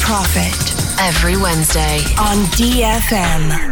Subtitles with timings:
[0.00, 1.98] Profit Every Wednesday.
[2.18, 3.69] on DFM.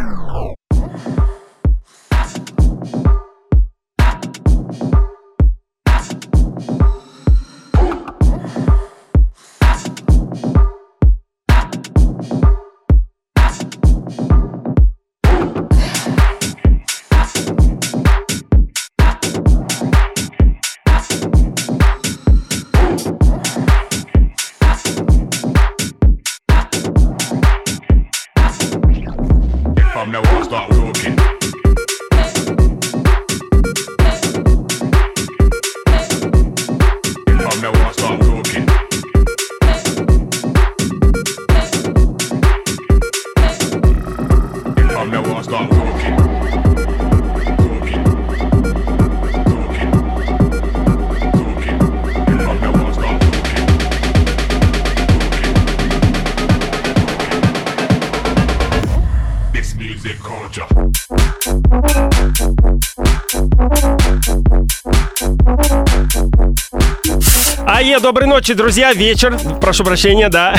[67.79, 70.57] Ае, доброй ночи, друзья, вечер, прошу прощения, да.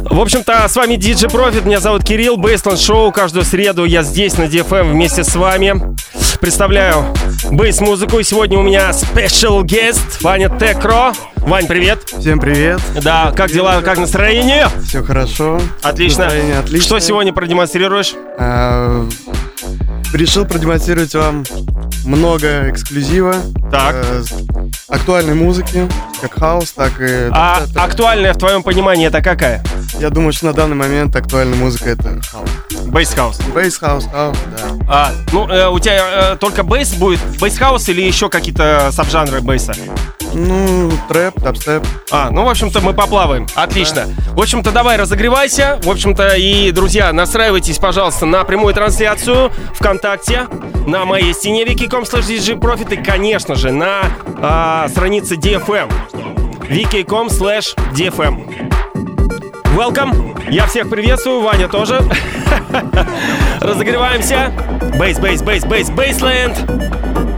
[0.00, 4.36] В общем-то, с вами DJ Profit, меня зовут Кирилл, Бейсленд Шоу, каждую среду я здесь
[4.36, 5.94] на DFM вместе с вами.
[6.40, 7.06] Представляю
[7.52, 11.12] бейс-музыку, и сегодня у меня special guest Ваня Текро.
[11.36, 12.00] Вань, привет.
[12.18, 14.66] Всем привет, Да, как дела, как настроение?
[14.84, 15.60] все хорошо.
[15.82, 16.24] Отлично.
[16.24, 16.86] Настроение отличное.
[16.86, 18.14] Что сегодня продемонстрируешь?
[18.36, 19.06] А,
[20.12, 21.44] решил продемонстрировать вам
[22.04, 23.36] много эксклюзива.
[23.70, 23.94] Так.
[23.94, 24.22] э,
[24.94, 25.88] актуальной музыки,
[26.28, 27.28] как хаус, так и...
[27.32, 29.62] А это- актуальная в твоем понимании это какая?
[30.00, 32.50] Я думаю, что на данный момент актуальная музыка это хаус.
[32.86, 33.38] Bass house.
[33.54, 34.32] Bass house, да.
[34.88, 39.40] А, ну, э, у тебя э, только bass будет, bass house или еще какие-то сабжанры
[39.40, 39.74] bass'а?
[40.32, 41.86] Ну, трэп, дабстеп.
[42.10, 43.46] А, ну, в общем-то, мы поплаваем.
[43.54, 44.06] Отлично.
[44.32, 45.78] В общем-то, давай разогревайся.
[45.82, 50.48] В общем-то, и, друзья, настраивайтесь, пожалуйста, на прямую трансляцию ВКонтакте,
[50.86, 54.10] на моей стене wiki.com slash и, конечно же, на
[54.42, 55.92] а, странице DFM.
[56.68, 58.70] wiki.com slash DFM.
[59.76, 60.50] Welcome.
[60.50, 62.00] Я всех приветствую, Ваня тоже.
[63.60, 64.52] Разогреваемся.
[64.98, 67.33] Бейс, бейс, бейс, бейс, бейсленд.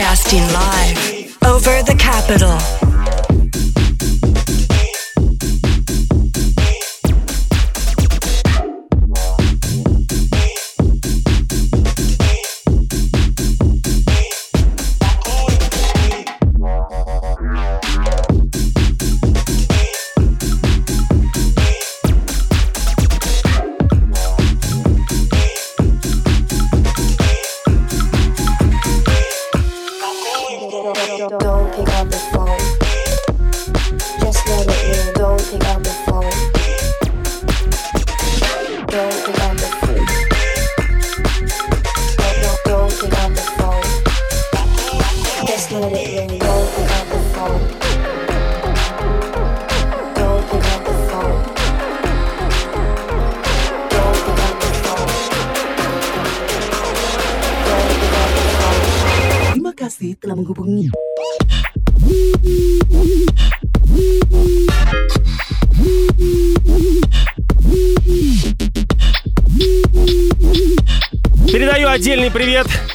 [0.00, 2.89] Broadcasting live over the capital.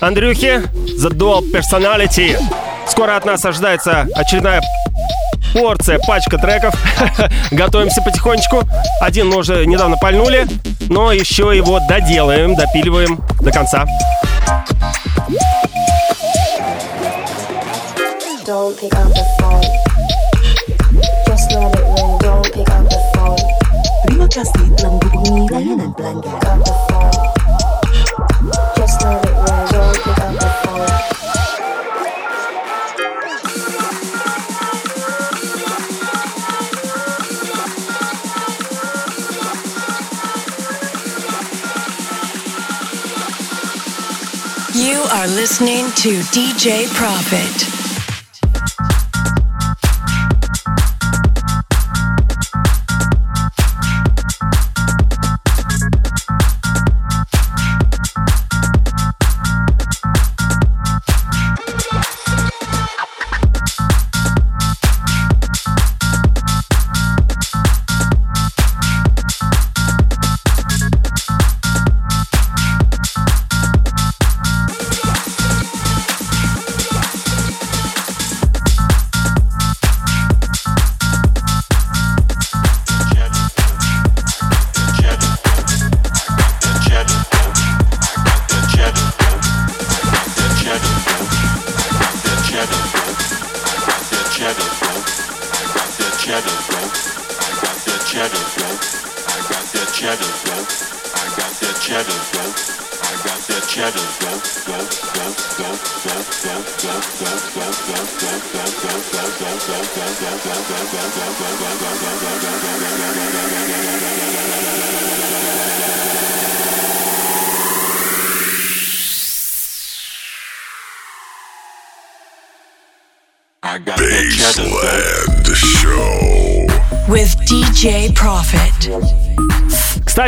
[0.05, 0.61] Андрюхе
[1.01, 2.37] The Dual Personality.
[2.87, 4.61] Скоро от нас ожидается очередная
[5.51, 6.75] порция, пачка треков.
[7.51, 8.61] Готовимся потихонечку.
[9.01, 10.45] Один мы уже недавно пальнули,
[10.89, 13.85] но еще его доделаем, допиливаем до конца.
[18.45, 19.63] Don't pick up the phone.
[21.25, 22.19] Just let it ring.
[22.19, 23.55] Don't pick up the phone.
[25.87, 26.84] Pelanggan.
[45.85, 47.74] Listening to DJ Profit.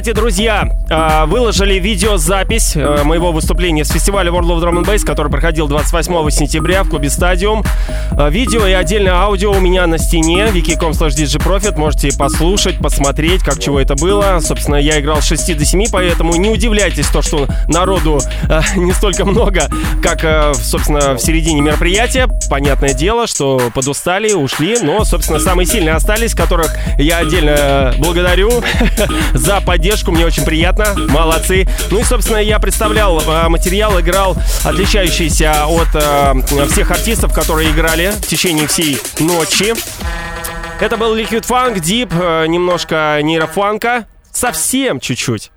[0.07, 5.05] Кстати, друзья, э, выложили видеозапись э, моего выступления с фестиваля World of Drum and Bass,
[5.05, 7.61] который проходил 28 сентября в клубе Стадиум.
[8.17, 11.77] Э, Видео и отдельное аудио у меня на стене wiki.com slash djprofit.
[11.77, 14.39] Можете послушать, посмотреть, как чего это было.
[14.41, 18.19] Собственно, я играл с 6 до 7, поэтому не удивляйтесь то, что народу
[18.49, 19.67] э, не столько много,
[20.01, 22.27] как, э, собственно, в середине мероприятия.
[22.49, 28.63] Понятное дело, что подустали, ушли, но, собственно, самые сильные остались, которых я отдельно э, благодарю
[29.33, 31.67] за поддержку, мне очень приятно, молодцы.
[31.91, 38.06] Ну и, собственно, я представлял э, материал, играл отличающийся от э, всех артистов, которые играли
[38.11, 39.73] в течение всей ночи.
[40.79, 45.51] Это был Liquid Funk, Deep, э, немножко нейрофанка, совсем чуть-чуть.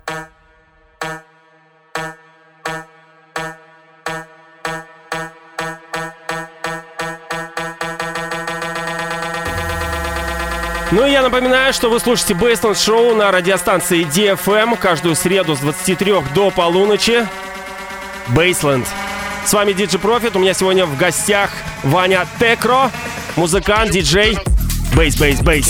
[10.91, 15.59] Ну и я напоминаю, что вы слушаете Bassland Show на радиостанции DFM каждую среду с
[15.59, 17.25] 23 до полуночи.
[18.27, 18.85] Bassland.
[19.45, 20.35] С вами DJ Profit.
[20.35, 21.49] У меня сегодня в гостях
[21.83, 22.91] Ваня Текро,
[23.35, 24.37] музыкант, диджей.
[24.95, 25.67] Bass, bass, bass.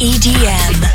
[0.00, 0.90] EDM.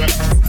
[0.00, 0.39] Yeah.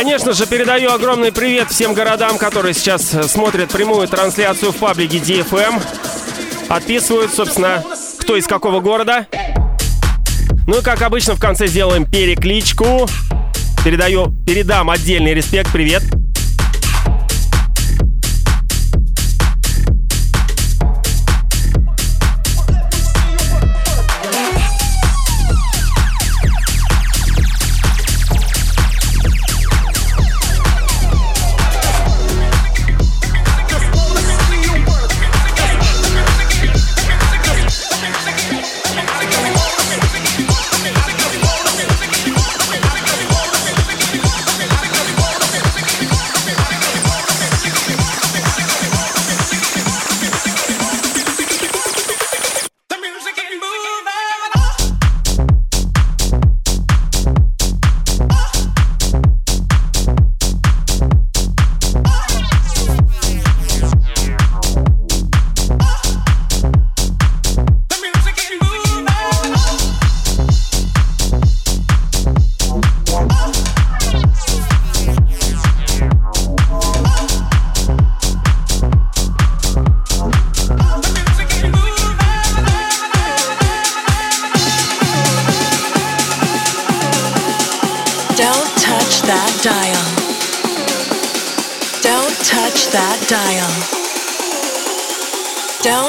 [0.00, 5.18] Конечно же, передаю огромный привет всем городам, которые сейчас э, смотрят прямую трансляцию в паблике
[5.18, 5.78] DFM.
[6.70, 7.84] Отписывают, собственно,
[8.18, 9.26] кто из какого города.
[10.66, 13.06] Ну и, как обычно, в конце сделаем перекличку.
[13.84, 16.02] Передаю, передам отдельный респект, привет.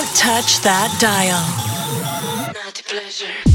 [0.01, 1.45] Don't touch that dial.
[2.55, 3.50] Not pleasure.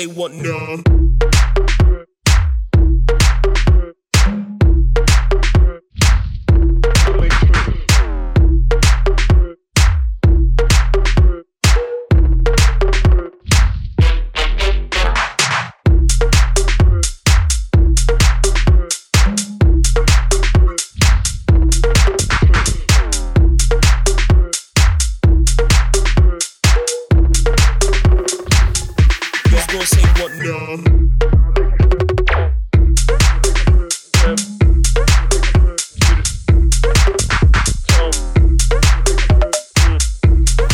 [0.00, 0.79] Say what now?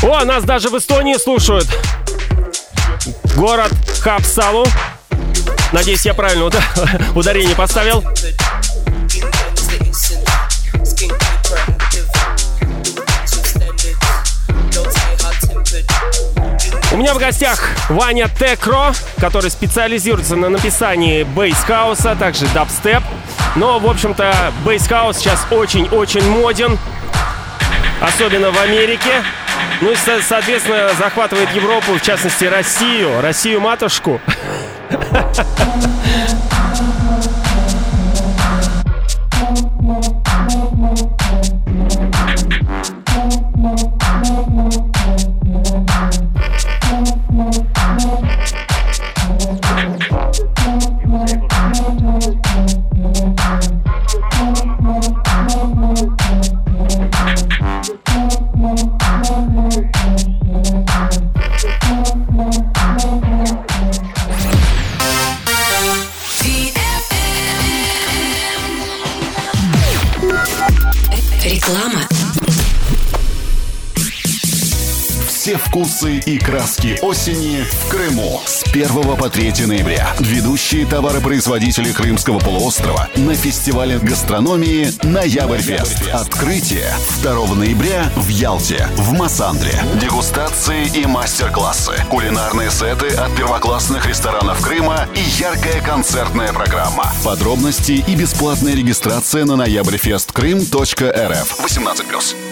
[0.06, 1.66] О, нас даже в Эстонии слушают.
[3.34, 4.64] Город Хапсалу.
[5.72, 6.62] Надеюсь, я правильно уда-
[7.16, 8.04] ударение поставил.
[16.92, 23.02] У меня в гостях Ваня Текро, который специализируется на написании bass house а, также дабстеп.
[23.56, 26.78] Но, в общем-то, bass house сейчас очень-очень моден,
[28.00, 29.24] особенно в Америке.
[29.80, 34.20] Ну и, со- соответственно, захватывает Европу, в частности, Россию, Россию-матушку.
[75.76, 80.08] Вкусы и краски осени в Крыму с 1 по 3 ноября.
[80.18, 86.08] Ведущие товаропроизводители Крымского полуострова на фестивале гастрономии «Ноябрьфест».
[86.14, 86.90] Открытие
[87.22, 89.78] 2 ноября в Ялте, в Массандре.
[90.00, 97.12] Дегустации и мастер-классы, кулинарные сеты от первоклассных ресторанов Крыма и яркая концертная программа.
[97.22, 102.45] Подробности и бесплатная регистрация на ноябрьфесткрым.рф 18+.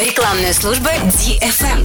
[0.00, 1.84] Рекламная служба DFM.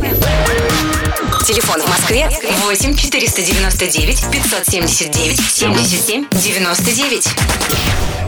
[1.45, 2.29] Телефон в Москве
[2.63, 8.25] 8 499 579 77 99.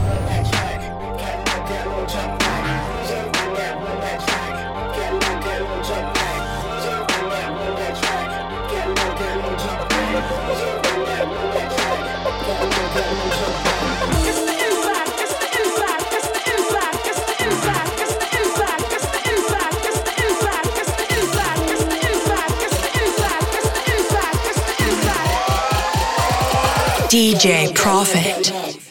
[27.17, 28.86] DJ Profit.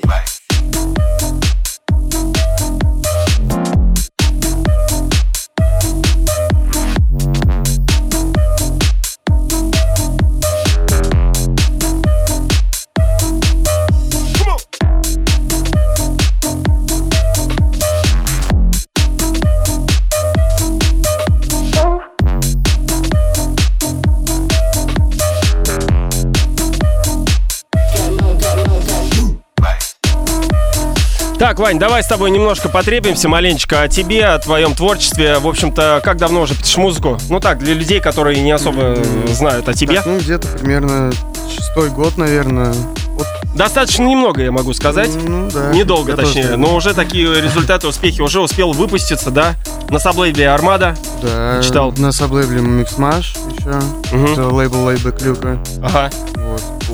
[31.57, 35.39] Так, Вань, давай с тобой немножко потребуемся маленечко о тебе, о твоем творчестве.
[35.39, 37.17] В общем-то, как давно уже пишешь музыку?
[37.31, 38.95] Ну так, для людей, которые не особо
[39.29, 39.97] знают о тебе.
[39.97, 41.11] Так, ну, где-то примерно
[41.49, 42.75] шестой год, наверное.
[43.13, 45.09] Вот, Достаточно немного, я могу сказать.
[45.27, 45.73] ну, да.
[45.73, 46.49] Недолго, Я тоже точнее.
[46.49, 48.21] так Но уже такие результаты, успехи.
[48.21, 49.55] Уже успел выпуститься, да?
[49.89, 50.95] На саблейбле «Армада».
[51.23, 51.91] Да, Читал.
[51.97, 53.81] на саблейбле Миксмаш еще.
[54.15, 54.33] Мгм.
[54.33, 55.59] Это лейбл Лейбе Клюка.
[55.83, 56.11] Ага.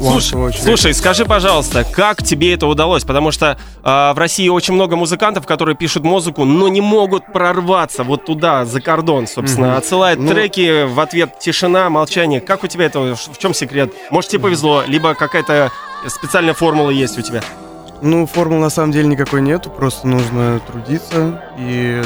[0.02, 3.04] Слушай, слушай, скажи, пожалуйста, как тебе это удалось?
[3.04, 8.02] Потому что а, в России очень много музыкантов, которые пишут музыку, но не могут прорваться
[8.02, 9.68] вот туда, за кордон, собственно.
[9.68, 9.76] Мгм.
[9.78, 12.40] Отсылают Ну- треки, в ответ тишина, молчание.
[12.40, 13.00] Как у тебя это?
[13.14, 13.92] В чем секрет?
[14.10, 15.70] Может, тебе повезло, либо какая-то
[16.08, 17.40] специальная формула есть у тебя?
[18.00, 22.02] Ну, формул на самом деле никакой нету, просто нужно трудиться и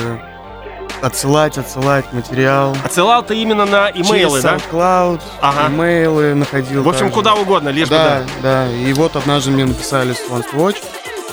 [1.03, 2.76] отсылать, отсылать материал.
[2.85, 4.57] Отсылал ты именно на имейлы, Через да?
[4.57, 5.69] SoundCloud, Ага.
[5.69, 6.83] имейлы находил.
[6.83, 7.15] В общем, также.
[7.15, 8.67] куда угодно, лишь бы Да, да.
[8.67, 8.73] да.
[8.73, 10.76] И вот однажды мне написали с One Watch.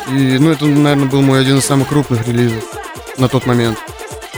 [0.09, 2.63] И, ну, это, наверное, был мой один из самых крупных релизов
[3.17, 3.77] на тот момент.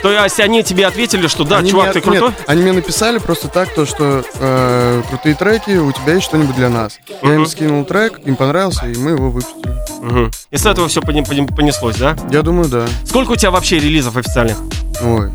[0.04, 2.30] То есть они тебе ответили, что да, Они чувак, мне- ты крутой?
[2.30, 6.56] Нет, они мне написали просто так, то, что э, крутые треки, у тебя есть что-нибудь
[6.56, 7.00] для нас.
[7.24, 9.74] Я им скинул трек, им понравился, и мы его выпустили.
[10.02, 10.32] Мгм.
[10.52, 12.16] И с этого все понеслось, да?
[12.30, 12.86] Я думаю, да.
[13.06, 14.58] Сколько у тебя вообще релизов официальных?
[15.02, 15.32] Ой.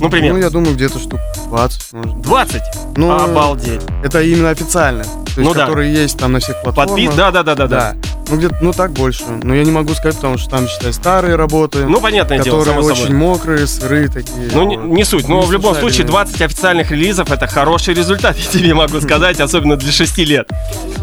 [0.00, 0.38] Ну, примерно.
[0.38, 2.20] Ну, я думаю, где-то штук 20, может.
[2.22, 2.62] 20?
[2.96, 3.80] Ну, Обалдеть.
[4.02, 5.04] Это именно официально.
[5.04, 5.66] То есть, Ну да.
[5.66, 6.96] которые есть там на всех платформах.
[6.96, 7.14] Подпис?
[7.14, 7.94] Да, да, да, да, да.
[8.28, 9.22] Ну, где-то, ну, так больше.
[9.42, 11.84] Но я не могу сказать, потому что там, считай, старые работы.
[11.86, 13.16] Ну, понятное дело, которые само очень собой.
[13.18, 14.48] мокрые, сырые такие.
[14.52, 18.36] Ну, не, не суть, но Не в любом случае 20 официальных релизов это хороший результат,
[18.38, 20.48] я тебе могу сказать, особенно для 6 лет.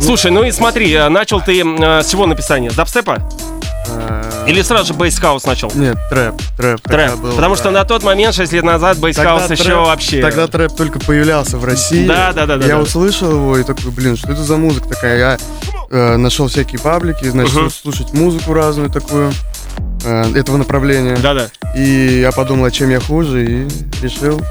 [0.02, 2.72] Слушай, ну и смотри, э, начал ты э, с чего написания?
[2.72, 3.20] С дабстепа?
[4.48, 5.72] Или сразу же bass house начал?
[5.76, 6.36] Нет, трэп.
[6.58, 6.82] Трэп.
[6.82, 7.16] Трэп.
[7.18, 7.62] был, Потому да.
[7.62, 10.22] что на тот момент, 6 лет назад, bass house еще трэп- вообще...
[10.22, 12.08] Тогда трэп только появлялся в России.
[12.08, 12.82] Да, да, да, да, Я да.
[12.82, 15.18] услышал его и такой, блин, что это за музыка такая?
[15.20, 15.38] Я
[15.90, 17.70] э, нашел всякие паблики, начал Мгм.
[17.70, 19.32] слушать музыку разную такую
[20.04, 21.18] э, этого направления.
[21.18, 21.50] Да-да.
[21.76, 23.68] И я подумал, а чем я хуже, и
[24.02, 24.42] решил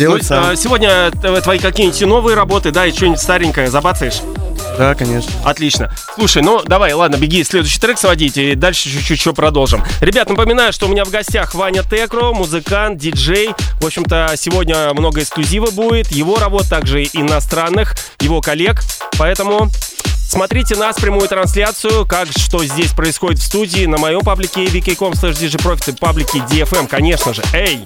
[0.00, 0.50] делать Ну, сам.
[0.50, 4.20] э, сегодня э, твои какие-нибудь новые работы, да, и что-нибудь старенькое забацаешь?
[4.78, 5.30] Да, конечно.
[5.44, 5.92] Отлично.
[6.14, 9.84] Слушай, ну давай, ладно, беги следующий трек сводить и дальше чуть-чуть еще продолжим.
[10.00, 13.50] Ребят, напоминаю, что у меня в гостях Ваня Текро, музыкант, диджей.
[13.80, 16.10] В общем-то, сегодня много эксклюзива будет.
[16.12, 18.82] Его работ, также иностранных, его коллег.
[19.18, 19.70] Поэтому
[20.30, 25.90] Смотрите нас, прямую трансляцию, как что здесь происходит в студии, на моем паблике vk.com slash
[25.90, 27.42] и паблике DFM, конечно же.
[27.52, 27.84] Эй!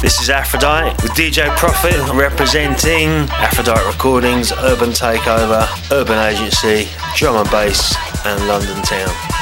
[0.00, 7.50] This is Aphrodite with DJ Profit representing Aphrodite Recordings, Urban Takeover, Urban Agency, Drum and
[7.50, 9.39] Bass, and London Town.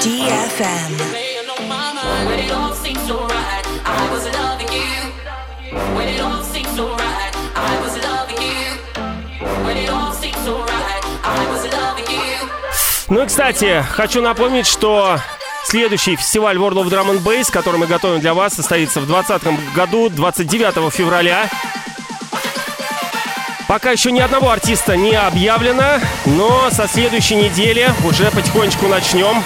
[0.00, 0.96] DFM.
[1.10, 1.58] Playing on.
[13.10, 15.18] Ну и, кстати, хочу напомнить, что
[15.64, 19.74] следующий фестиваль World of Drum and Bass, который мы готовим для вас, состоится в 2020
[19.74, 21.48] году, 29 февраля.
[23.66, 29.42] Пока еще ни одного артиста не объявлено, но со следующей недели уже потихонечку начнем.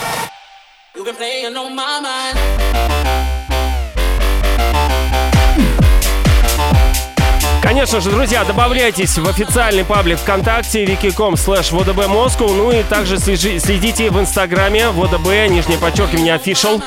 [7.62, 13.18] Конечно же, друзья, добавляйтесь в официальный паблик ВКонтакте wiki.com slash ВДБ Moscow, ну и также
[13.18, 16.82] следите в Инстаграме ВДБ, нижнее подчеркивание, official.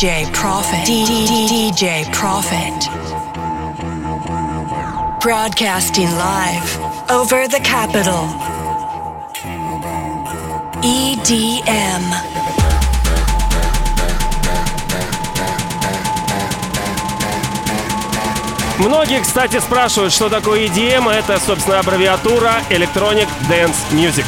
[0.00, 0.86] DJ Profit.
[0.86, 2.88] DJ Profit.
[5.20, 6.78] Broadcasting live
[7.10, 8.24] over the capital.
[10.82, 12.02] E EDM.
[18.78, 21.10] Многие, кстати, спрашивают, что такое EDM.
[21.10, 24.24] Это, собственно, аббревиатура Electronic Dance Music.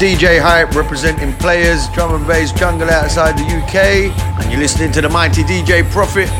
[0.00, 4.10] DJ Hype representing players, drum and bass jungle outside the UK,
[4.40, 6.30] and you're listening to the mighty DJ Profit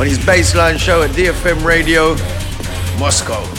[0.00, 2.16] on his baseline show at DFM Radio,
[2.98, 3.53] Moscow.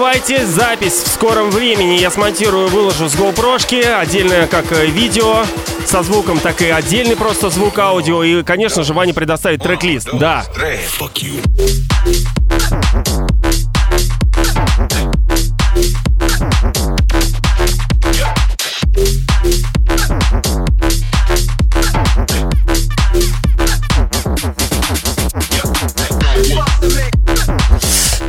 [0.00, 3.58] Переживайте, запись в скором времени я смонтирую, выложу с GoPro,
[4.00, 5.44] отдельно как э, видео
[5.84, 8.22] со звуком, так и отдельный просто звук аудио.
[8.24, 10.08] И, конечно же, Ваня предоставит трек-лист.
[10.14, 10.46] Да.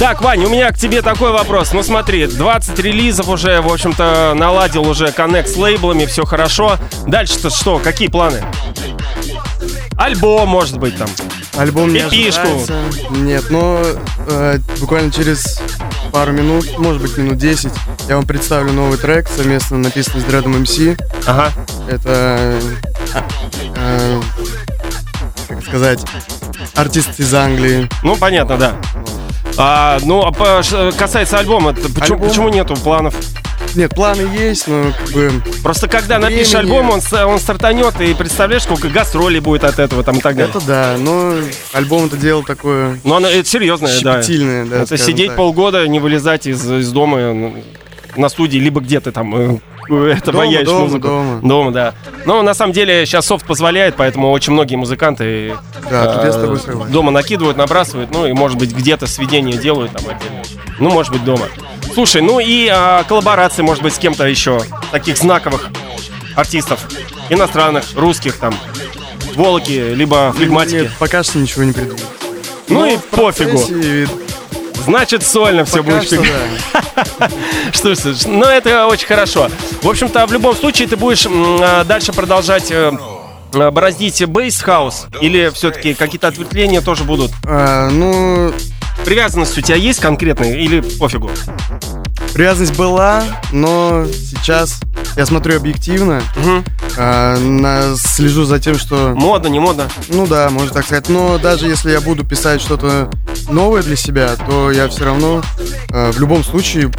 [0.01, 1.73] Так, Вань, у меня к тебе такой вопрос.
[1.73, 6.79] Ну смотри, 20 релизов уже, в общем-то, наладил уже коннект с лейблами, все хорошо.
[7.05, 7.77] Дальше-то что?
[7.77, 8.43] Какие планы?
[9.95, 11.07] Альбом, может быть, там.
[11.55, 12.81] Альбом не ожидается.
[13.11, 13.79] Нет, но
[14.27, 15.61] э, буквально через
[16.11, 17.71] пару минут, может быть минут 10,
[18.09, 20.79] я вам представлю новый трек, совместно написанный с Дредом МС.
[21.27, 21.51] Ага.
[21.87, 22.59] Это,
[23.13, 23.21] э,
[23.75, 24.21] э,
[25.47, 26.03] как сказать,
[26.73, 27.87] артист из Англии.
[28.01, 28.75] Ну, понятно, да.
[29.57, 30.61] А, ну, а по-
[30.97, 33.15] касается альбома, почему, Альбом- почему нету планов?
[33.75, 35.31] Нет, планы есть, но как бы...
[35.63, 36.75] Просто когда напишешь Времени.
[36.77, 40.53] альбом, он, он стартанет, и представляешь, сколько гастролей будет от этого там и так далее.
[40.53, 41.35] Это да, но
[41.71, 42.99] альбом это дело такое...
[43.03, 44.21] Ну, оно это серьезное, да.
[44.21, 45.37] Да, Это сидеть так.
[45.37, 47.53] полгода, не вылезать из, из дома
[48.17, 49.61] на студии, либо где ты там
[49.91, 51.08] э, это Дома, дома, музыку.
[51.08, 51.39] дома.
[51.41, 51.93] Дома, да.
[52.25, 55.56] Но на самом деле сейчас софт позволяет, поэтому очень многие музыканты
[55.89, 60.41] Да, э, дома накидывают, набрасывают, ну и может быть где-то сведения делают там отдельно.
[60.80, 61.45] Ну, может быть, дома.
[61.93, 65.67] Слушай, ну и а, коллаборации, может быть, с кем-то еще, таких знаковых
[66.36, 66.80] артистов,
[67.30, 68.56] иностранных, русских там,
[69.36, 70.75] Волоки, либо флегматики.
[70.75, 71.99] Нет, пока что ничего не придумал.
[72.69, 73.60] Ну и пофигу.
[74.86, 76.24] Значит, сольно все Пока будет что
[77.72, 79.50] Что ж, слушай, ну это очень хорошо.
[79.82, 82.91] В общем-то, в любом случае ты будешь а, дальше продолжать э,
[83.54, 85.08] э, бороздить bass house?
[85.22, 87.32] Или все-таки какие-то ответвления тоже будут?
[87.46, 88.54] А, ну,
[89.06, 91.32] Привязанность у тебя есть конкретная или пофигу?
[92.34, 94.80] Привязанность была, но сейчас
[95.15, 96.21] я смотрю объективно,
[96.97, 99.13] а, на- слежу за тем, что...
[99.15, 99.89] Модно, не модно?
[100.10, 101.10] Ну да, можно так сказать.
[101.10, 103.10] Но даже если я буду писать что-то
[103.50, 105.41] новое для себя, то я все равно
[105.91, 106.91] а, в любом случае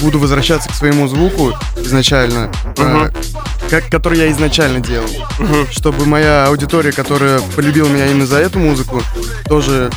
[0.00, 3.10] буду возвращаться к своему звуку изначально, а,
[3.68, 5.08] как, который я изначально делал.
[5.70, 9.02] Чтобы моя аудитория, которая полюбила меня именно за эту музыку,
[9.48, 9.90] тоже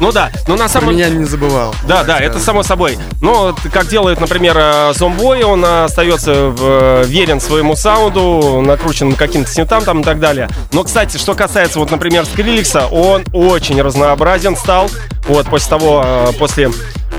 [0.00, 1.74] Ну да, но на про самом меня не забывал.
[1.86, 2.98] Да, да, это само собой.
[3.20, 8.60] Но вот как делает, например, э, Зомбой, он э, остается в- э, верен своему саунду,
[8.64, 10.48] накрученным каким-то синтам там и так далее.
[10.72, 14.90] Но, кстати, что касается, вот, например, Скриликса, он очень разнообразен стал.
[15.28, 16.04] Вот, после того,
[16.38, 16.70] после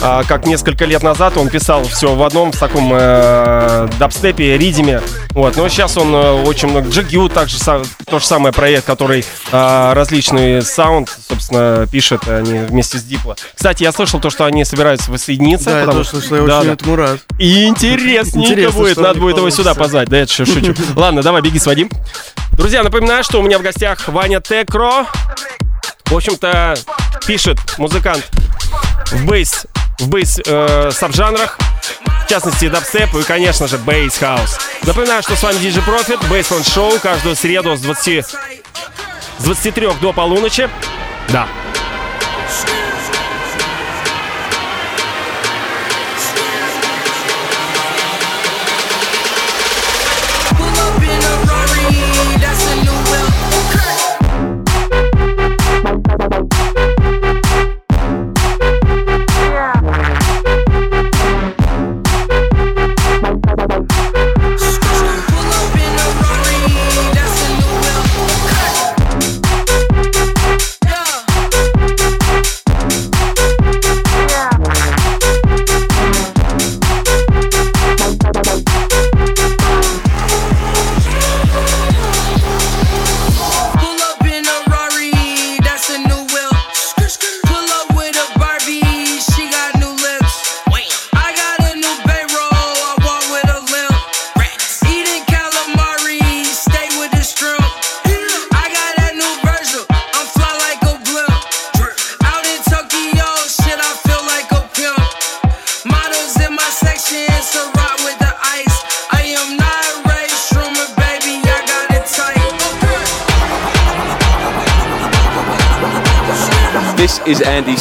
[0.01, 5.01] э, как несколько лет назад он писал все в одном в таком э, дабстепе, ридиме.
[5.31, 6.89] Вот, но сейчас он э, очень много...
[6.89, 13.03] Джигью также то же самое проект, который э, различный саунд, собственно, пишет они вместе с
[13.03, 13.35] Дипло.
[13.55, 15.65] Кстати, я слышал то, что они собираются воссоединиться.
[15.71, 16.73] Да, я потому- тоже слышал, я Да, очень да.
[16.73, 17.19] этому рад.
[17.39, 18.97] И интересненько Интересно, будет.
[18.97, 19.79] Надо будет его сюда получится.
[19.83, 20.09] позвать.
[20.09, 20.73] Да, я шу- шучу.
[20.95, 21.89] Ладно, давай, беги, своди.
[22.53, 25.05] Друзья, напоминаю, что у меня в гостях Ваня Текро.
[26.05, 26.75] В общем-то,
[27.25, 28.23] пишет музыкант
[29.11, 29.65] в bass,
[29.99, 34.57] в bass саб-жанрах, э, в частности дабстеп и, конечно же, bass house.
[34.83, 38.25] Напоминаю, что с вами DJ Profit, Bassland Show, каждую среду с 20
[39.39, 40.69] с 23 до полуночи.
[41.29, 41.47] Да.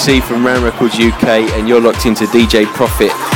[0.05, 3.34] From Ram Records UK, and you're locked into DJ Profit.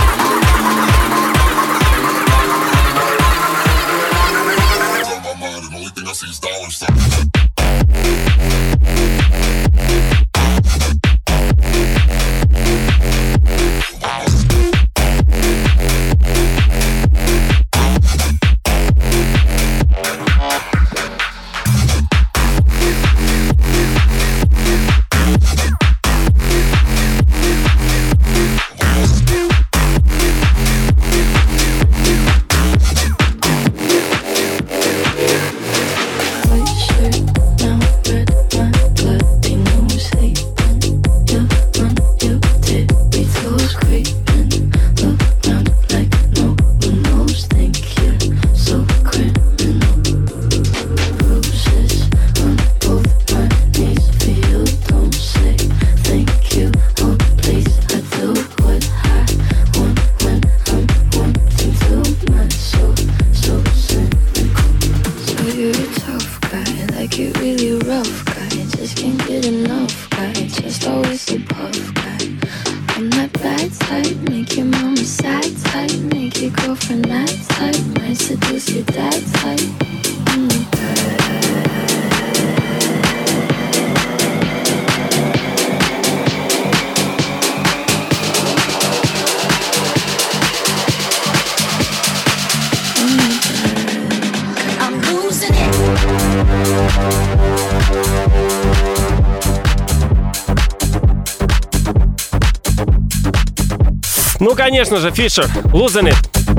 [104.69, 106.17] конечно же, Фишер, Лузенит.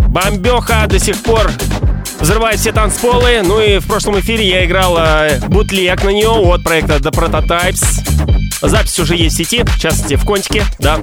[0.07, 1.51] Бомбеха до сих пор
[2.19, 3.41] взрывает все танцполы.
[3.43, 7.11] Ну и в прошлом эфире я играл э, бутлег на нее от проекта э, The
[7.11, 8.67] Prototypes.
[8.67, 10.99] Запись уже есть в сети, в частности в Контике, да.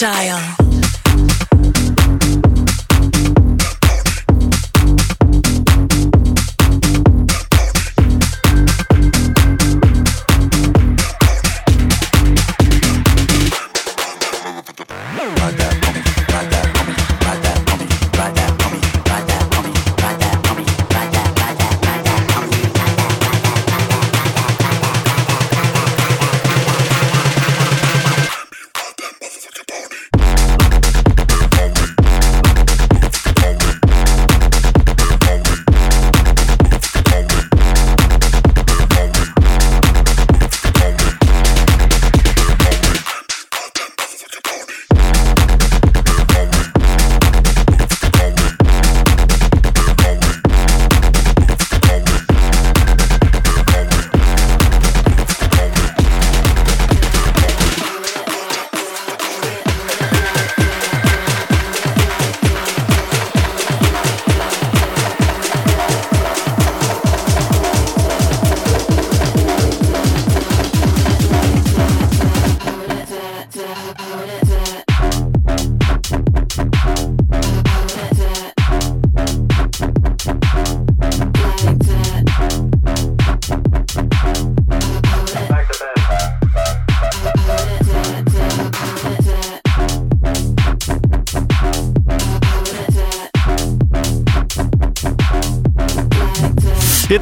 [0.00, 0.59] style.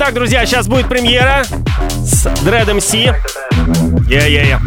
[0.08, 1.44] Итак, друзья, сейчас будет премьера
[2.02, 3.12] с Дредом Си.
[4.08, 4.58] Я-я-я.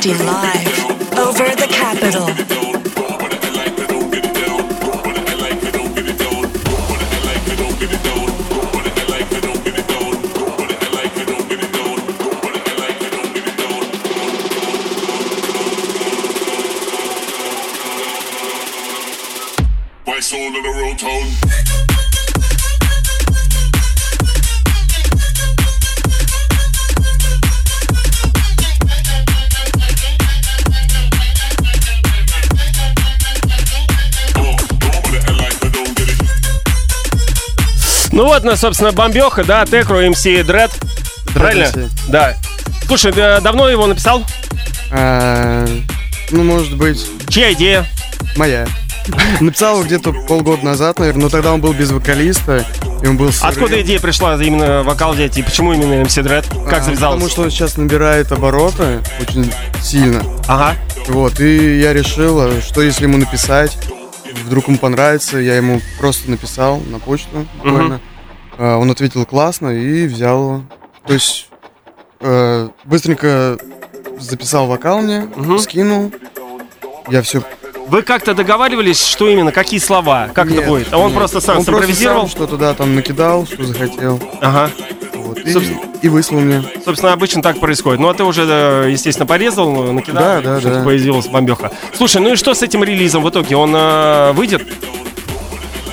[0.00, 2.57] Broadcasting live over the capital.
[38.44, 40.70] Ну, собственно, бомбеха, да, Текро, МС Дред.
[41.34, 41.64] Правильно?
[41.64, 41.90] MC.
[42.08, 42.36] Да.
[42.86, 44.24] Слушай, да, давно его написал?
[44.90, 45.66] А,
[46.30, 47.86] ну, может быть, Чья идея?
[48.36, 48.66] моя.
[49.40, 52.64] Написал его где-то полгода назад, наверное, но тогда он был без вокалиста,
[53.02, 53.50] и он был сырым.
[53.50, 55.36] Откуда идея пришла именно вокал взять?
[55.38, 56.46] И почему именно МС Дред?
[56.68, 57.14] Как А, завязалось?
[57.16, 59.50] Потому что он сейчас набирает обороты очень
[59.82, 60.22] сильно.
[60.46, 60.76] Ага.
[61.08, 63.78] Вот, и я решил, а что если ему написать,
[64.44, 67.96] вдруг ему понравится, я ему просто написал на почту буквально.
[67.96, 68.00] А,
[68.58, 70.62] Он ответил классно и взял его.
[71.06, 71.48] То есть
[72.20, 73.56] э, быстренько
[74.18, 75.28] записал вокал мне,
[75.58, 76.12] скинул.
[77.08, 77.42] Я все
[77.86, 80.88] Вы как-то договаривались, что именно, какие слова, как это будет?
[80.92, 82.22] А он просто сам он просто симпровизировал?
[82.22, 84.20] сам что-то, да, там накидал, что захотел.
[84.42, 84.70] Ага.
[85.14, 86.62] Вот, и, Собственно- и выслал мне.
[86.84, 88.00] Собственно, обычно так происходит.
[88.00, 90.84] Ну, а ты уже, э, естественно, порезал, накидал, Да, да, да.
[90.84, 91.70] появилась бомбеха.
[91.94, 93.56] Слушай, ну и что с этим релизом в итоге?
[93.56, 94.66] Он э, выйдет?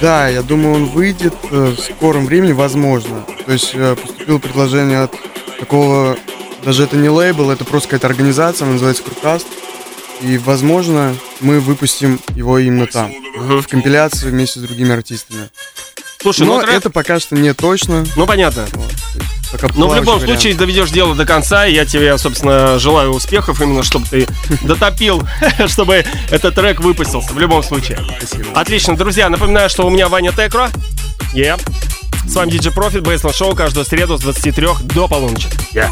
[0.02, 3.26] Да, я думаю, он выйдет э, в скором времени, возможно.
[3.46, 5.16] То есть э, поступило предложение от
[5.60, 6.18] такого,
[6.64, 9.48] даже это не лейбл, это просто какая-то организация, она называется Крукаст.
[10.22, 15.50] И, возможно, мы выпустим его именно там, в компиляции вместе с другими артистами.
[16.22, 18.06] Слушай, Но ну, это пока что не точно.
[18.16, 18.66] Ну, понятно.
[18.72, 18.84] Пока
[19.62, 20.42] Но в плавающий любом вариант.
[20.42, 24.28] случае доведешь дело до конца, и я тебе, собственно, желаю успехов, именно чтобы ты
[24.62, 25.28] дотопил,
[25.68, 28.00] чтобы этот трек выпустился, в любом случае.
[28.54, 30.70] Отлично, друзья, напоминаю, что у меня Ваня Текро.
[31.34, 31.60] Yeah.
[32.28, 35.48] С вами DJ Profit, Бейсленд Шоу, каждую среду с 23 до полуночи.
[35.74, 35.90] Yeah.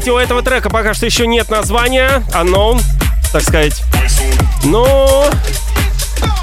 [0.00, 2.80] Кстати, у этого трека пока что еще нет названия, unknown,
[3.34, 3.82] так сказать.
[4.64, 5.28] Но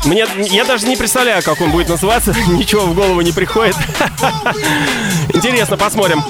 [0.05, 3.75] мне, я даже не представляю, как он будет называться, ничего в голову не приходит.
[5.33, 6.23] Интересно, посмотрим.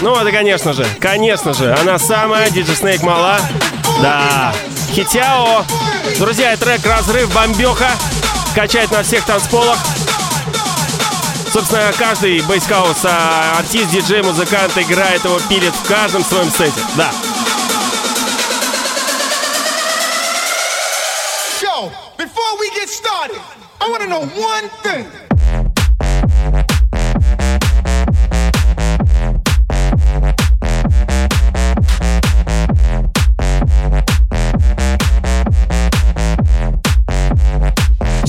[0.00, 3.38] Ну, это, конечно же, конечно же, она самая, DJ Snake мала.
[4.00, 4.54] Да,
[4.94, 5.66] Хитяо.
[6.18, 7.90] Друзья, трек «Разрыв бомбеха»
[8.54, 9.78] качает на всех танцполах.
[11.52, 16.80] Собственно, каждый бейскаус, а, артист, диджей, музыкант играет его, пилит в каждом своем сете.
[16.96, 17.10] Да.
[21.60, 23.40] Yo, before we get started,
[23.80, 25.29] I want know one thing.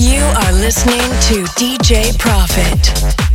[0.02, 3.31] You are listening to DJ Profit.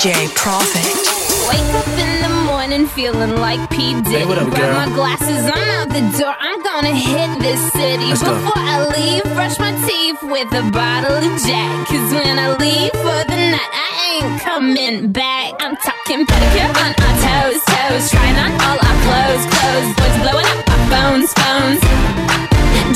[0.00, 0.96] DJ Profit.
[1.44, 3.92] Wake up in the morning feeling like P.
[4.00, 4.24] Diddy.
[4.24, 4.72] Hey, what up, Grab girl?
[4.72, 6.34] my glasses, I'm out the door.
[6.40, 8.08] I'm gonna hit this city.
[8.08, 8.32] Let's go.
[8.32, 11.86] I leave, brush my teeth with a bottle of Jack.
[11.88, 15.52] Cause when I leave for the night, I ain't coming back.
[15.60, 18.08] I'm talking pedicure on our toes, toes.
[18.08, 19.88] Trying on all our clothes, clothes.
[20.00, 21.80] Boys blowing up our phones, phones.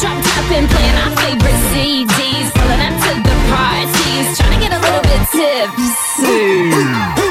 [0.00, 2.53] Drop top and playing our favorite CD
[5.30, 7.23] tipsy.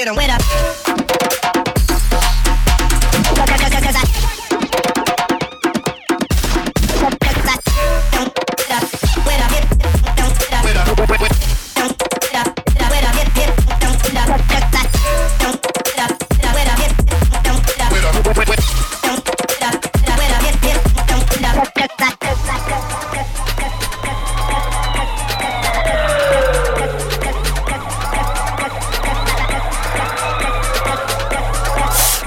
[0.00, 1.09] Hit him with a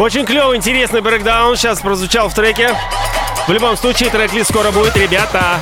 [0.04, 2.76] Очень клевый, интересный брейкдаун сейчас прозвучал в треке.
[3.48, 5.62] В любом случае, трек-лист скоро будет, ребята.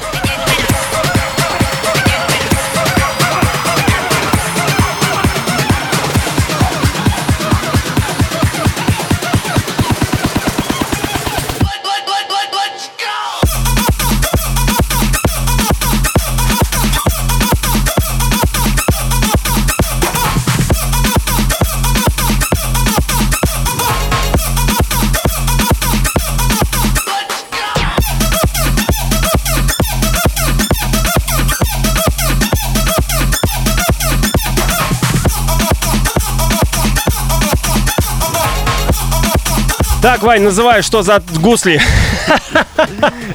[40.02, 41.80] Так, Вань, называй, что за гусли?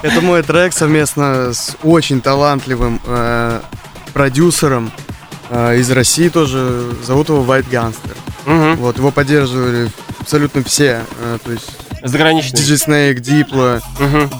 [0.03, 3.61] Это мой трек совместно с очень талантливым э,
[4.13, 4.91] продюсером
[5.49, 6.91] э, из России тоже.
[7.05, 8.77] Зовут его White Gunster.
[8.77, 9.91] Вот, его поддерживали
[10.21, 11.05] абсолютно все.
[11.21, 11.71] э, то есть
[12.03, 12.61] Заграничные.
[12.63, 13.81] DJ Snake, Дипло.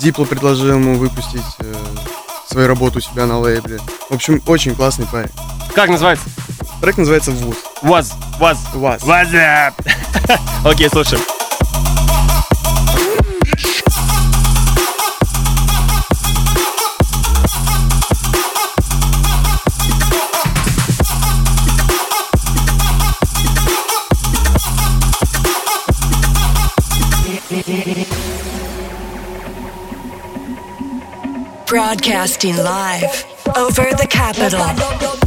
[0.01, 1.75] Дипло предложил ему выпустить э,
[2.49, 3.79] свою работу у себя на лейбле.
[4.11, 5.31] В общем, очень классный парень.
[5.75, 6.25] Как называется?
[6.81, 7.57] Трек называется ВУЗ.
[7.83, 8.07] Was,
[8.41, 8.59] was.
[9.05, 9.75] What's up?
[10.65, 11.23] Окей, слушаем.
[31.77, 35.26] Broadcasting live over the capital.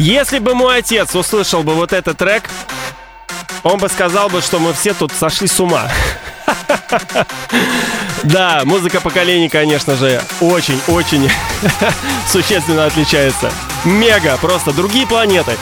[0.00, 2.44] Если бы мой отец услышал бы вот этот трек,
[3.62, 5.90] он бы сказал бы, что мы все тут сошли с ума.
[8.22, 11.30] Да, музыка поколений, конечно же, очень-очень
[12.28, 13.50] существенно отличается.
[13.84, 15.56] Мега, просто другие планеты.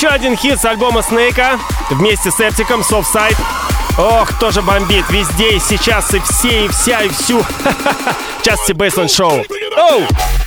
[0.00, 3.36] Еще один хит с альбома Снейка вместе с Эптиком Soft
[3.98, 7.44] Ох, тоже бомбит везде и сейчас, и все, и вся, и всю.
[8.42, 9.44] Части Бейсленд Шоу.
[9.76, 10.00] Оу!
[10.00, 10.39] Get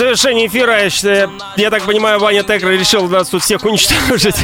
[0.00, 4.36] завершение эфира, я, я так понимаю, Ваня Текра решил нас тут всех уничтожить.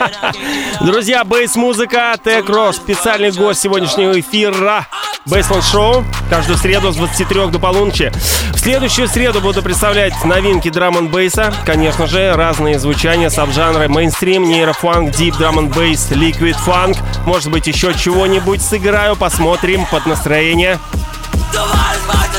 [0.80, 4.84] Друзья, бейс-музыка, Текро, специальный гость сегодняшнего эфира.
[5.26, 8.12] Бейсленд Шоу каждую среду с 23 до полуночи.
[8.52, 14.42] В следующую среду буду представлять новинки драм н бейса Конечно же, разные звучания, саб-жанры, мейнстрим,
[14.42, 16.96] нейрофанк, дип драм н бейс ликвид фанк.
[17.26, 20.80] Может быть, еще чего-нибудь сыграю, посмотрим под настроение.
[21.54, 22.33] What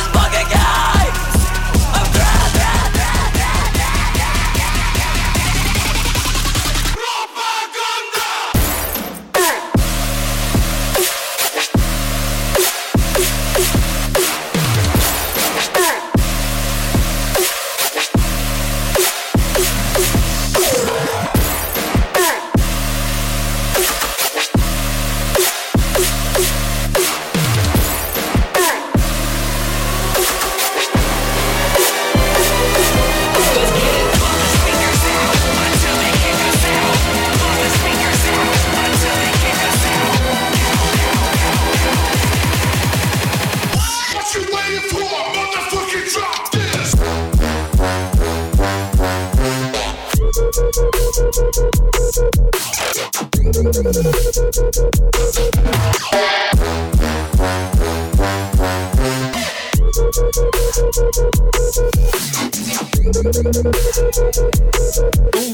[53.86, 53.92] Ooh,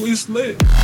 [0.06, 0.81] it's lit.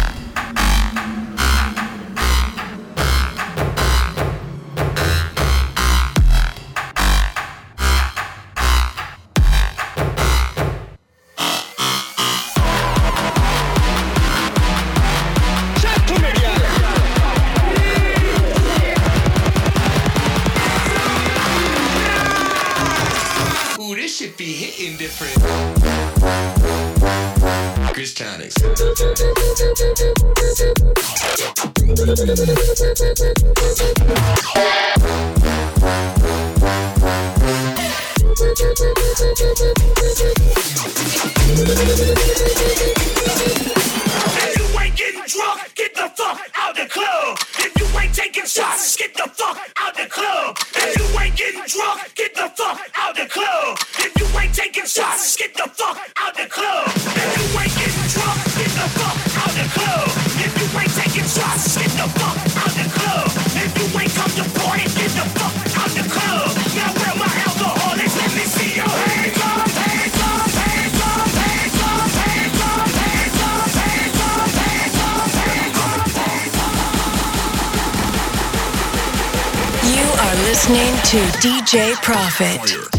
[81.69, 82.98] DJ Profit.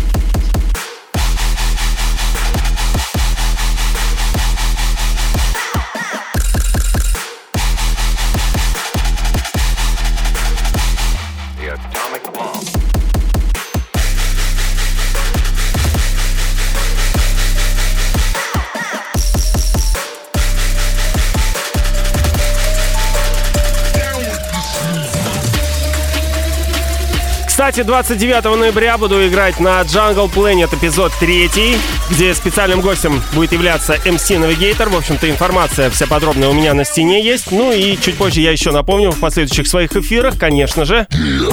[27.80, 31.77] Кстати, 29 ноября буду играть на Jungle Planet эпизод 3,
[32.09, 34.89] где специальным гостем будет являться MC Navigator.
[34.89, 37.53] В общем-то, информация вся подробная у меня на стене есть.
[37.53, 41.07] Ну и чуть позже я еще напомню в последующих своих эфирах, конечно же.
[41.09, 41.48] Okay,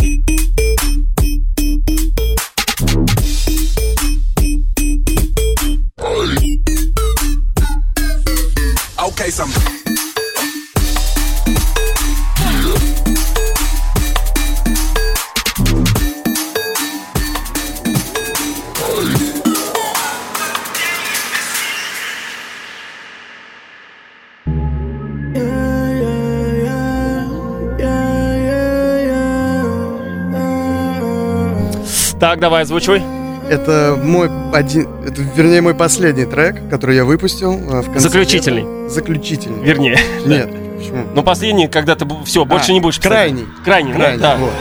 [32.36, 33.02] Так, давай, озвучивай.
[33.48, 38.00] Это мой один, это, вернее, мой последний трек, который я выпустил э, в конце.
[38.10, 38.60] Заключительный.
[38.60, 38.90] лета.
[38.90, 39.64] Заключительный.
[39.64, 39.98] Вернее.
[40.26, 40.50] Нет.
[40.76, 41.06] Почему?
[41.14, 43.10] Но последний, когда ты все, больше А, не будешь писать.
[43.12, 43.46] Крайний.
[43.64, 44.36] Крайний, ну, Крайний, да.
[44.36, 44.52] вот.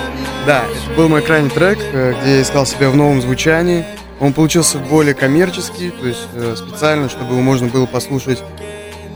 [0.48, 3.84] Да, это был мой крайний трек, э, где я искал себя в новом звучании.
[4.22, 8.42] Он получился более коммерческий, то есть э, специально, чтобы его можно было послушать,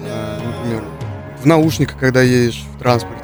[0.01, 0.83] например,
[1.41, 3.18] в наушниках, когда едешь в транспорте.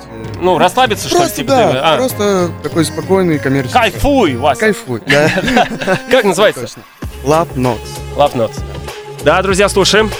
[0.45, 1.49] Ну, расслабиться, что ли, Просто, типа?
[1.53, 1.97] да, а.
[1.97, 3.79] просто такой спокойный коммерческий.
[3.79, 4.59] Кайфуй, Вася.
[4.59, 5.27] Кайфуй, да.
[6.11, 6.67] Как называется?
[7.23, 7.79] Lap Notes.
[8.15, 8.59] Lap Notes.
[9.23, 10.11] Да, друзья, слушаем.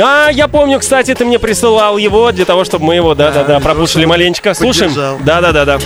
[0.00, 4.04] А, я помню, кстати, ты мне присылал его для того, чтобы мы его, да-да-да, пропушили
[4.04, 4.54] маленечко.
[4.54, 4.92] Слушаем?
[5.24, 5.80] Да-да-да-да.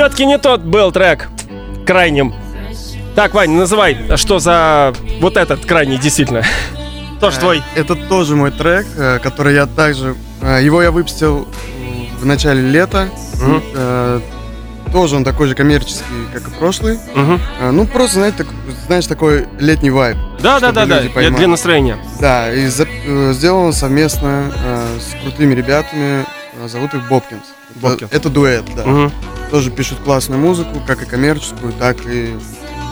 [0.00, 1.28] Все-таки не тот был трек
[1.86, 2.32] крайним.
[3.14, 6.42] Так, Вань, называй, что за вот этот крайний, действительно.
[7.20, 7.62] Тоже Э, твой.
[7.74, 10.16] Это тоже мой трек, э, который я также...
[10.40, 13.10] э, Его я выпустил э, в начале лета.
[13.74, 14.20] Э,
[14.90, 16.98] Тоже он такой же коммерческий, как и прошлый.
[17.60, 18.54] Э, Ну, просто, знаете, так-
[18.86, 20.16] знаешь, такой летний вайб.
[20.40, 21.36] Да, да, да, да, поймали.
[21.36, 21.98] для настроения.
[22.18, 26.24] Да, и за- э, сделано совместно э, с крутыми ребятами.
[26.64, 27.42] э, Зовут их Бобкинс.
[27.42, 28.10] Это- Бобкинс.
[28.12, 28.86] Это, дуэт, да.
[28.86, 29.12] Мгм.
[29.50, 32.34] Тоже пишут классную музыку, как и коммерческую, так и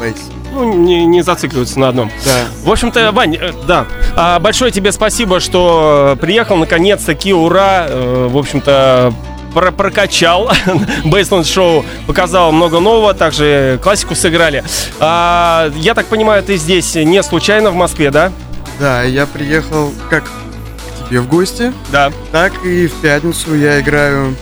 [0.01, 0.17] бейс.
[0.53, 2.11] Ну, не, не зацикливаться на одном.
[2.25, 2.47] Да.
[2.65, 3.87] В общем-то, Вань, э, да.
[4.17, 7.87] А, большое тебе спасибо, что приехал наконец-таки, ура.
[7.89, 9.13] Э, в общем-то,
[9.55, 10.51] про- прокачал
[11.05, 14.65] Бейсленд шоу, показал много нового, также классику сыграли.
[14.99, 18.33] А, я так понимаю, ты здесь не случайно в Москве, да?
[18.81, 22.13] Да, я приехал как к тебе в гости, да.
[22.33, 24.37] так и в пятницу я играю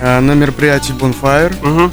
[0.00, 1.90] на мероприятии Bonfire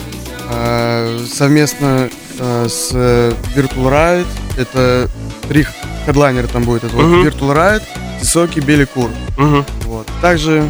[0.49, 4.27] э, совместно э, с э, Virtual Riot.
[4.57, 5.09] Это
[5.47, 5.65] три
[6.05, 6.83] хедлайнера там будет.
[6.85, 7.27] Это вот Мгм.
[7.27, 7.83] Virtual Riot,
[8.19, 9.09] Высокий, Белый Кур.
[9.37, 9.65] Мгм.
[9.83, 10.07] Вот.
[10.21, 10.69] Также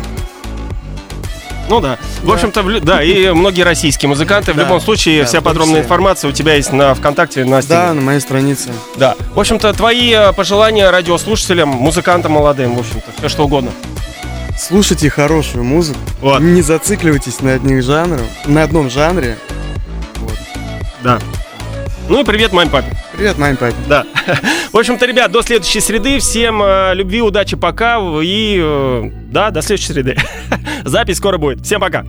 [1.69, 1.97] Ну да.
[2.23, 4.53] В общем-то, в да, и многие российские музыканты.
[4.53, 7.61] В Да, любом случае, да, вся в подробная информация у тебя есть на ВКонтакте, на
[7.61, 7.79] стене.
[7.79, 8.69] Да, на моей странице.
[8.95, 9.15] Да.
[9.35, 13.71] В общем-то, твои э, пожелания радиослушателям, музыкантам молодым, в общем-то, все что угодно.
[14.57, 15.99] Слушайте хорошую музыку.
[16.39, 19.37] Не зацикливайтесь на одних жанрах, на одном жанре.
[21.03, 21.19] Да.
[22.09, 22.97] Ну и привет маме папе.
[23.15, 23.75] Привет, маме папе.
[23.87, 24.05] Да.
[24.71, 26.19] В общем-то, ребят, до следующей среды.
[26.19, 27.99] Всем э, любви, удачи, пока.
[28.21, 30.17] И э, да, до следующей среды.
[30.85, 31.63] Запись скоро будет.
[31.63, 32.03] Всем пока.